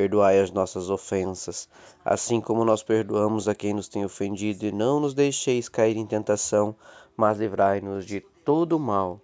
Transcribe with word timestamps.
Perdoai 0.00 0.40
as 0.40 0.50
nossas 0.50 0.88
ofensas, 0.88 1.68
assim 2.02 2.40
como 2.40 2.64
nós 2.64 2.82
perdoamos 2.82 3.46
a 3.46 3.54
quem 3.54 3.74
nos 3.74 3.86
tem 3.86 4.02
ofendido, 4.02 4.64
e 4.64 4.72
não 4.72 4.98
nos 4.98 5.12
deixeis 5.12 5.68
cair 5.68 5.94
em 5.94 6.06
tentação, 6.06 6.74
mas 7.14 7.36
livrai-nos 7.36 8.06
de 8.06 8.20
todo 8.42 8.78
mal. 8.78 9.20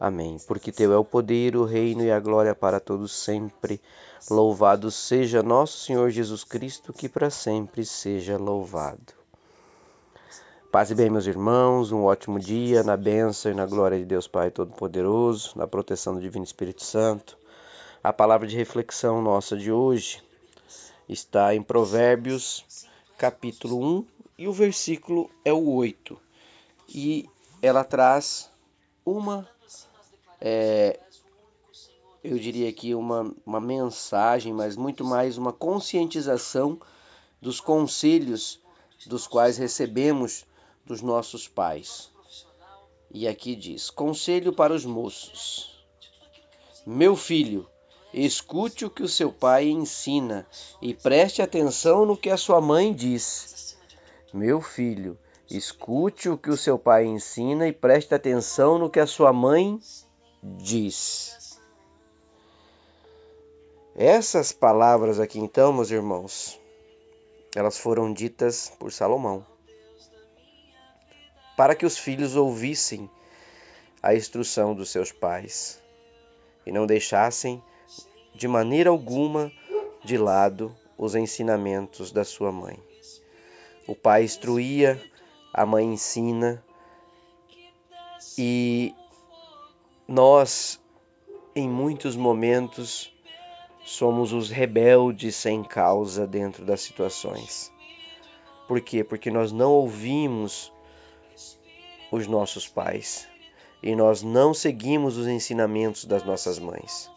Amém. 0.00 0.36
Porque 0.48 0.72
teu 0.72 0.92
é 0.92 0.96
o 0.98 1.04
poder, 1.04 1.56
o 1.56 1.64
reino 1.64 2.02
e 2.02 2.10
a 2.10 2.18
glória 2.18 2.52
para 2.52 2.80
todos 2.80 3.12
sempre. 3.12 3.80
Louvado 4.28 4.90
seja 4.90 5.40
nosso 5.40 5.84
Senhor 5.84 6.10
Jesus 6.10 6.42
Cristo, 6.42 6.92
que 6.92 7.08
para 7.08 7.30
sempre 7.30 7.84
seja 7.84 8.36
louvado. 8.36 9.14
Paz 10.72 10.90
e 10.90 10.96
bem, 10.96 11.08
meus 11.10 11.28
irmãos, 11.28 11.92
um 11.92 12.02
ótimo 12.02 12.40
dia 12.40 12.82
na 12.82 12.96
bênção 12.96 13.52
e 13.52 13.54
na 13.54 13.66
glória 13.66 13.96
de 13.96 14.04
Deus 14.04 14.26
Pai 14.26 14.50
Todo-Poderoso, 14.50 15.52
na 15.54 15.68
proteção 15.68 16.16
do 16.16 16.20
Divino 16.20 16.44
Espírito 16.44 16.82
Santo. 16.82 17.38
A 18.02 18.12
palavra 18.12 18.46
de 18.46 18.56
reflexão 18.56 19.20
nossa 19.20 19.56
de 19.56 19.72
hoje 19.72 20.22
está 21.08 21.52
em 21.52 21.60
Provérbios, 21.60 22.64
capítulo 23.18 23.84
1, 23.84 24.06
e 24.38 24.46
o 24.46 24.52
versículo 24.52 25.28
é 25.44 25.52
o 25.52 25.68
8. 25.68 26.16
E 26.88 27.28
ela 27.60 27.82
traz 27.82 28.48
uma, 29.04 29.48
é, 30.40 31.00
eu 32.22 32.38
diria 32.38 32.68
aqui, 32.68 32.94
uma, 32.94 33.34
uma 33.44 33.60
mensagem, 33.60 34.52
mas 34.52 34.76
muito 34.76 35.04
mais 35.04 35.36
uma 35.36 35.52
conscientização 35.52 36.80
dos 37.42 37.60
conselhos 37.60 38.60
dos 39.06 39.26
quais 39.26 39.58
recebemos 39.58 40.46
dos 40.86 41.02
nossos 41.02 41.48
pais. 41.48 42.12
E 43.10 43.26
aqui 43.26 43.56
diz: 43.56 43.90
Conselho 43.90 44.52
para 44.52 44.72
os 44.72 44.84
moços. 44.84 45.84
Meu 46.86 47.16
filho, 47.16 47.68
Escute 48.12 48.84
o 48.84 48.90
que 48.90 49.02
o 49.02 49.08
seu 49.08 49.32
pai 49.32 49.68
ensina 49.68 50.46
e 50.80 50.94
preste 50.94 51.42
atenção 51.42 52.06
no 52.06 52.16
que 52.16 52.30
a 52.30 52.36
sua 52.36 52.60
mãe 52.60 52.92
diz. 52.92 53.76
Meu 54.32 54.60
filho, 54.60 55.18
escute 55.50 56.28
o 56.28 56.38
que 56.38 56.50
o 56.50 56.56
seu 56.56 56.78
pai 56.78 57.04
ensina 57.04 57.66
e 57.68 57.72
preste 57.72 58.14
atenção 58.14 58.78
no 58.78 58.90
que 58.90 59.00
a 59.00 59.06
sua 59.06 59.32
mãe 59.32 59.78
diz. 60.42 61.58
Essas 63.94 64.52
palavras 64.52 65.18
aqui, 65.18 65.38
então, 65.38 65.72
meus 65.72 65.90
irmãos, 65.90 66.58
elas 67.54 67.78
foram 67.78 68.12
ditas 68.12 68.72
por 68.78 68.92
Salomão 68.92 69.44
para 71.58 71.74
que 71.74 71.84
os 71.84 71.98
filhos 71.98 72.36
ouvissem 72.36 73.10
a 74.00 74.14
instrução 74.14 74.76
dos 74.76 74.90
seus 74.90 75.10
pais 75.10 75.82
e 76.64 76.70
não 76.70 76.86
deixassem 76.86 77.60
de 78.38 78.46
maneira 78.46 78.88
alguma 78.88 79.50
de 80.04 80.16
lado 80.16 80.72
os 80.96 81.16
ensinamentos 81.16 82.12
da 82.12 82.22
sua 82.24 82.52
mãe. 82.52 82.78
O 83.84 83.96
pai 83.96 84.22
instruía, 84.22 85.02
a 85.52 85.66
mãe 85.66 85.84
ensina, 85.84 86.64
e 88.38 88.94
nós, 90.06 90.80
em 91.54 91.68
muitos 91.68 92.14
momentos, 92.14 93.12
somos 93.84 94.32
os 94.32 94.50
rebeldes 94.50 95.34
sem 95.34 95.64
causa 95.64 96.24
dentro 96.24 96.64
das 96.64 96.80
situações. 96.80 97.72
Por 98.68 98.80
quê? 98.80 99.02
Porque 99.02 99.32
nós 99.32 99.50
não 99.50 99.72
ouvimos 99.72 100.72
os 102.12 102.28
nossos 102.28 102.68
pais 102.68 103.26
e 103.82 103.96
nós 103.96 104.22
não 104.22 104.54
seguimos 104.54 105.16
os 105.16 105.26
ensinamentos 105.26 106.04
das 106.04 106.22
nossas 106.22 106.60
mães. 106.60 107.10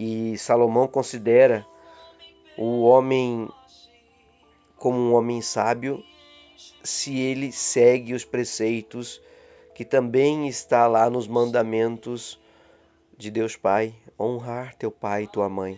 E 0.00 0.38
Salomão 0.38 0.86
considera 0.86 1.66
o 2.56 2.84
homem 2.84 3.48
como 4.76 4.96
um 4.96 5.12
homem 5.12 5.42
sábio 5.42 6.04
se 6.84 7.18
ele 7.18 7.50
segue 7.50 8.14
os 8.14 8.24
preceitos 8.24 9.20
que 9.74 9.84
também 9.84 10.46
está 10.46 10.86
lá 10.86 11.10
nos 11.10 11.26
mandamentos 11.26 12.38
de 13.16 13.28
Deus 13.28 13.56
Pai, 13.56 13.92
honrar 14.16 14.76
teu 14.76 14.92
pai 14.92 15.24
e 15.24 15.26
tua 15.26 15.48
mãe. 15.48 15.76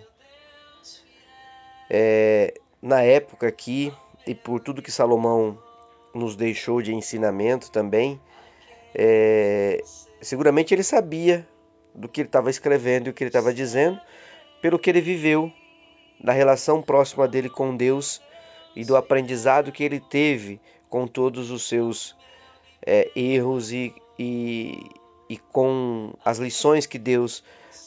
É, 1.88 2.52
na 2.82 3.00
época 3.00 3.48
aqui, 3.48 3.90
e 4.26 4.34
por 4.34 4.60
tudo 4.60 4.82
que 4.82 4.92
Salomão 4.92 5.58
nos 6.14 6.36
deixou 6.36 6.82
de 6.82 6.94
ensinamento 6.94 7.70
também, 7.70 8.20
é, 8.94 9.82
seguramente 10.20 10.74
ele 10.74 10.82
sabia 10.82 11.48
do 11.94 12.08
que 12.08 12.20
ele 12.22 12.28
estava 12.28 12.50
escrevendo 12.50 13.06
e 13.06 13.10
o 13.10 13.12
que 13.12 13.24
ele 13.24 13.28
estava 13.28 13.52
dizendo, 13.52 14.00
pelo 14.60 14.78
que 14.78 14.90
ele 14.90 15.00
viveu, 15.00 15.52
da 16.22 16.32
relação 16.32 16.82
próxima 16.82 17.26
dele 17.26 17.48
com 17.48 17.74
Deus 17.74 18.20
e 18.76 18.84
do 18.84 18.96
aprendizado 18.96 19.72
que 19.72 19.82
ele 19.82 19.98
teve 19.98 20.60
com 20.88 21.06
todos 21.06 21.50
os 21.50 21.66
seus 21.66 22.14
é, 22.84 23.10
erros 23.16 23.72
e, 23.72 23.94
e, 24.18 24.90
e 25.28 25.38
com 25.38 26.12
as 26.24 26.38
lições 26.38 26.86
que 26.86 26.98
Deus 26.98 27.42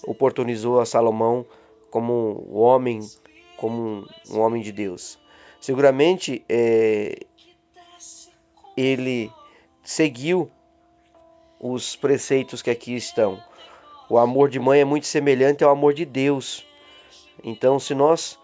oportunizou 0.05 0.79
a 0.79 0.85
Salomão 0.85 1.45
como 1.91 2.45
um 2.49 2.57
homem, 2.57 3.01
como 3.57 4.07
um 4.29 4.39
homem 4.39 4.61
de 4.61 4.71
Deus. 4.71 5.19
Seguramente 5.61 6.43
é, 6.49 7.19
ele 8.75 9.31
seguiu 9.83 10.49
os 11.59 11.95
preceitos 11.95 12.61
que 12.61 12.69
aqui 12.69 12.95
estão 12.95 13.41
o 14.09 14.17
amor 14.17 14.49
de 14.49 14.59
mãe 14.59 14.81
é 14.81 14.85
muito 14.85 15.07
semelhante 15.07 15.63
ao 15.63 15.71
amor 15.71 15.93
de 15.93 16.05
Deus. 16.05 16.65
Então, 17.43 17.79
se 17.79 17.95
nós 17.95 18.37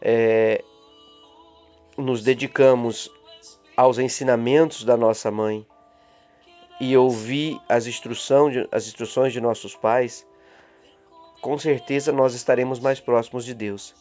é, 0.00 0.62
nos 1.96 2.22
dedicamos 2.22 3.10
aos 3.76 3.98
ensinamentos 3.98 4.84
da 4.84 4.96
nossa 4.96 5.30
mãe 5.30 5.66
e 6.80 6.96
ouvir 6.96 7.60
as, 7.68 7.86
instrução 7.86 8.50
de, 8.50 8.66
as 8.72 8.86
instruções 8.86 9.32
de 9.32 9.40
nossos 9.40 9.76
pais, 9.76 10.26
com 11.40 11.58
certeza 11.58 12.12
nós 12.12 12.34
estaremos 12.34 12.80
mais 12.80 13.00
próximos 13.00 13.44
de 13.44 13.54
Deus. 13.54 13.94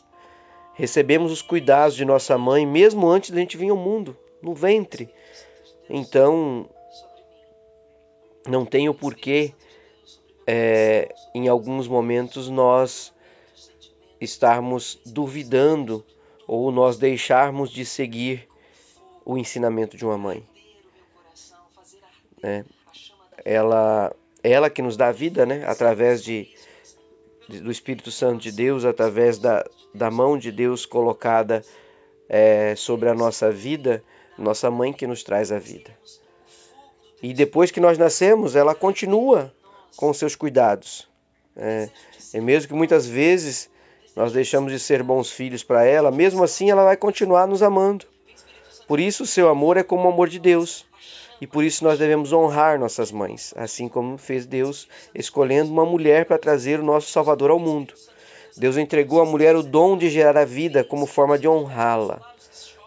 Recebemos 0.73 1.31
os 1.31 1.41
cuidados 1.41 1.95
de 1.95 2.05
nossa 2.05 2.37
mãe 2.37 2.65
mesmo 2.65 3.07
antes 3.09 3.31
da 3.31 3.39
gente 3.39 3.57
vir 3.57 3.69
ao 3.69 3.77
mundo, 3.77 4.17
no 4.41 4.53
ventre. 4.53 5.13
Então, 5.89 6.67
não 8.47 8.65
tem 8.65 8.89
o 8.89 8.93
porquê 8.93 9.53
é, 10.53 11.07
em 11.33 11.47
alguns 11.47 11.87
momentos 11.87 12.49
nós 12.49 13.13
estarmos 14.19 14.99
duvidando 15.05 16.05
ou 16.45 16.73
nós 16.73 16.97
deixarmos 16.97 17.69
de 17.69 17.85
seguir 17.85 18.49
o 19.23 19.37
ensinamento 19.37 19.95
de 19.95 20.03
uma 20.03 20.17
mãe. 20.17 20.45
É, 22.43 22.65
ela, 23.45 24.13
ela 24.43 24.69
que 24.69 24.81
nos 24.81 24.97
dá 24.97 25.09
vida, 25.09 25.45
né, 25.45 25.63
através 25.65 26.21
de, 26.21 26.49
do 27.47 27.71
Espírito 27.71 28.11
Santo 28.11 28.41
de 28.41 28.51
Deus, 28.51 28.83
através 28.83 29.37
da, 29.37 29.65
da 29.95 30.11
mão 30.11 30.37
de 30.37 30.51
Deus 30.51 30.85
colocada 30.85 31.63
é, 32.27 32.75
sobre 32.75 33.07
a 33.07 33.13
nossa 33.13 33.49
vida, 33.49 34.03
nossa 34.37 34.69
mãe 34.69 34.91
que 34.91 35.07
nos 35.07 35.23
traz 35.23 35.49
a 35.49 35.59
vida. 35.59 35.97
E 37.23 37.33
depois 37.33 37.71
que 37.71 37.79
nós 37.79 37.97
nascemos, 37.97 38.53
ela 38.53 38.75
continua 38.75 39.53
com 39.95 40.13
seus 40.13 40.35
cuidados. 40.35 41.07
É, 41.55 41.89
e 42.33 42.39
mesmo 42.39 42.69
que 42.69 42.73
muitas 42.73 43.05
vezes 43.05 43.69
nós 44.15 44.33
deixamos 44.33 44.71
de 44.71 44.79
ser 44.79 45.03
bons 45.03 45.31
filhos 45.31 45.63
para 45.63 45.85
ela, 45.85 46.11
mesmo 46.11 46.43
assim 46.43 46.69
ela 46.69 46.83
vai 46.83 46.97
continuar 46.97 47.47
nos 47.47 47.61
amando. 47.61 48.05
Por 48.87 48.99
isso, 48.99 49.23
o 49.23 49.27
seu 49.27 49.47
amor 49.47 49.77
é 49.77 49.83
como 49.83 50.03
o 50.03 50.11
amor 50.11 50.27
de 50.27 50.39
Deus. 50.39 50.85
E 51.39 51.47
por 51.47 51.63
isso 51.63 51.83
nós 51.83 51.97
devemos 51.97 52.31
honrar 52.31 52.79
nossas 52.79 53.11
mães, 53.11 53.51
assim 53.57 53.89
como 53.89 54.15
fez 54.15 54.45
Deus 54.45 54.87
escolhendo 55.15 55.71
uma 55.71 55.85
mulher 55.85 56.25
para 56.25 56.37
trazer 56.37 56.79
o 56.79 56.83
nosso 56.83 57.09
Salvador 57.09 57.49
ao 57.49 57.57
mundo. 57.57 57.95
Deus 58.55 58.77
entregou 58.77 59.21
à 59.21 59.25
mulher 59.25 59.55
o 59.55 59.63
dom 59.63 59.97
de 59.97 60.07
gerar 60.07 60.37
a 60.37 60.45
vida 60.45 60.83
como 60.83 61.07
forma 61.07 61.39
de 61.39 61.47
honrá-la. 61.47 62.21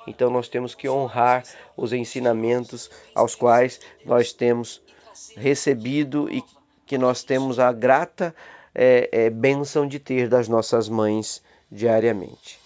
Então 0.06 0.31
nós 0.31 0.49
temos 0.49 0.75
que 0.75 0.89
honrar 0.89 1.43
os 1.77 1.93
ensinamentos 1.93 2.91
aos 3.12 3.35
quais 3.35 3.81
nós 4.05 4.33
temos 4.33 4.81
recebido 5.37 6.31
e 6.31 6.45
que 6.94 6.99
nós 6.99 7.25
temos 7.25 7.58
a 7.58 7.73
grata 7.73 8.32
é, 8.73 9.08
é, 9.11 9.29
bênção 9.29 9.85
de 9.85 9.99
ter 9.99 10.29
das 10.29 10.46
nossas 10.46 10.88
mães 10.88 11.43
diariamente. 11.69 12.61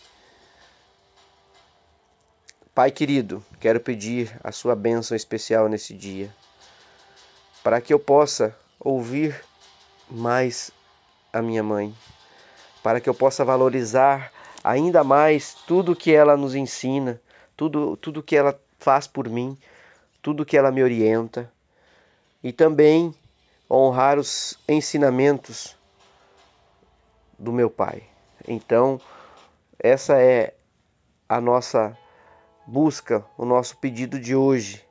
Pai 2.74 2.90
querido, 2.90 3.42
quero 3.58 3.80
pedir 3.80 4.38
a 4.44 4.52
sua 4.52 4.76
bênção 4.76 5.16
especial 5.16 5.66
nesse 5.66 5.94
dia, 5.94 6.28
para 7.64 7.80
que 7.80 7.90
eu 7.90 7.98
possa 7.98 8.54
ouvir 8.78 9.34
mais 10.10 10.70
a 11.32 11.40
minha 11.40 11.62
mãe, 11.62 11.94
para 12.82 13.00
que 13.00 13.08
eu 13.08 13.14
possa 13.14 13.46
valorizar 13.46 14.30
ainda 14.62 15.02
mais 15.02 15.54
tudo 15.66 15.96
que 15.96 16.12
ela 16.12 16.36
nos 16.36 16.54
ensina, 16.54 17.18
tudo, 17.56 17.96
tudo 17.96 18.22
que 18.22 18.36
ela 18.36 18.60
faz 18.78 19.06
por 19.06 19.26
mim, 19.26 19.56
tudo 20.20 20.44
que 20.44 20.54
ela 20.54 20.70
me 20.70 20.82
orienta, 20.82 21.50
e 22.44 22.52
também 22.52 23.14
honrar 23.70 24.18
os 24.18 24.58
ensinamentos 24.68 25.76
do 27.38 27.52
meu 27.52 27.70
Pai. 27.70 28.02
Então, 28.46 29.00
essa 29.78 30.20
é 30.20 30.54
a 31.28 31.40
nossa 31.40 31.96
busca 32.66 33.24
o 33.38 33.46
nosso 33.46 33.78
pedido 33.78 34.20
de 34.20 34.36
hoje. 34.36 34.84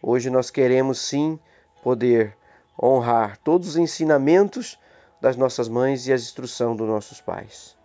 Hoje 0.00 0.30
nós 0.30 0.48
queremos 0.48 1.00
sim 1.00 1.38
poder 1.82 2.36
honrar 2.80 3.36
todos 3.38 3.70
os 3.70 3.76
ensinamentos 3.76 4.78
das 5.20 5.36
nossas 5.36 5.68
mães 5.68 6.06
e 6.06 6.12
as 6.12 6.22
instruções 6.22 6.76
dos 6.76 6.86
nossos 6.86 7.20
pais. 7.20 7.76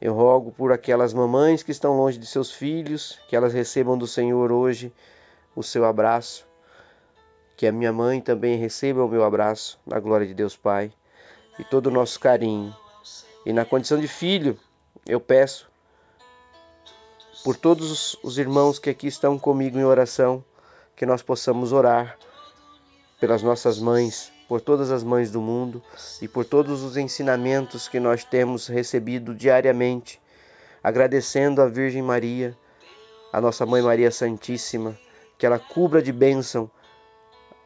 Eu 0.00 0.14
rogo 0.14 0.50
por 0.50 0.72
aquelas 0.72 1.12
mamães 1.12 1.62
que 1.62 1.70
estão 1.70 1.96
longe 1.96 2.18
de 2.18 2.26
seus 2.26 2.52
filhos, 2.52 3.18
que 3.28 3.36
elas 3.36 3.52
recebam 3.52 3.96
do 3.96 4.06
Senhor 4.06 4.50
hoje 4.50 4.92
o 5.54 5.62
seu 5.62 5.84
abraço, 5.84 6.47
que 7.58 7.66
a 7.66 7.72
minha 7.72 7.92
mãe 7.92 8.20
também 8.20 8.56
receba 8.56 9.04
o 9.04 9.08
meu 9.08 9.24
abraço, 9.24 9.80
na 9.84 9.98
glória 9.98 10.24
de 10.24 10.32
Deus 10.32 10.56
Pai, 10.56 10.92
e 11.58 11.64
todo 11.64 11.88
o 11.88 11.90
nosso 11.90 12.20
carinho. 12.20 12.72
E 13.44 13.52
na 13.52 13.64
condição 13.64 13.98
de 13.98 14.06
filho, 14.06 14.56
eu 15.04 15.18
peço 15.18 15.68
por 17.42 17.56
todos 17.56 18.16
os 18.22 18.38
irmãos 18.38 18.78
que 18.78 18.88
aqui 18.88 19.08
estão 19.08 19.36
comigo 19.36 19.76
em 19.76 19.82
oração, 19.84 20.44
que 20.94 21.04
nós 21.04 21.20
possamos 21.20 21.72
orar 21.72 22.16
pelas 23.18 23.42
nossas 23.42 23.80
mães, 23.80 24.30
por 24.48 24.60
todas 24.60 24.92
as 24.92 25.02
mães 25.02 25.32
do 25.32 25.40
mundo 25.40 25.82
e 26.22 26.28
por 26.28 26.44
todos 26.44 26.84
os 26.84 26.96
ensinamentos 26.96 27.88
que 27.88 27.98
nós 27.98 28.22
temos 28.22 28.68
recebido 28.68 29.34
diariamente, 29.34 30.20
agradecendo 30.80 31.60
a 31.60 31.66
Virgem 31.66 32.02
Maria, 32.02 32.56
a 33.32 33.40
nossa 33.40 33.66
Mãe 33.66 33.82
Maria 33.82 34.12
Santíssima, 34.12 34.96
que 35.36 35.44
ela 35.44 35.58
cubra 35.58 36.00
de 36.00 36.12
bênção 36.12 36.70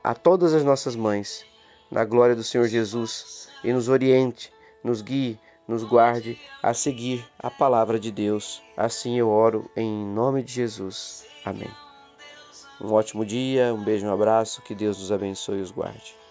a 0.02 0.14
todas 0.14 0.54
as 0.54 0.64
nossas 0.64 0.96
mães, 0.96 1.44
na 1.90 2.04
glória 2.04 2.34
do 2.34 2.43
Senhor 2.43 2.66
Jesus, 2.66 3.49
e 3.62 3.72
nos 3.72 3.88
oriente, 3.88 4.52
nos 4.82 5.02
guie 5.02 5.38
nos 5.66 5.84
guarde 5.84 6.38
a 6.62 6.75
seguir 6.75 7.25
a 7.38 7.50
palavra 7.50 7.99
de 7.99 8.10
Deus. 8.10 8.62
Assim 8.76 9.19
eu 9.19 9.28
oro 9.28 9.70
em 9.76 10.04
nome 10.06 10.43
de 10.43 10.52
Jesus. 10.52 11.25
Amém. 11.44 11.70
Um 12.81 12.93
ótimo 12.93 13.25
dia, 13.25 13.72
um 13.72 13.82
beijo, 13.82 14.06
um 14.06 14.12
abraço, 14.12 14.62
que 14.62 14.75
Deus 14.75 14.99
nos 14.99 15.12
abençoe 15.12 15.58
e 15.58 15.62
os 15.62 15.70
guarde. 15.70 16.21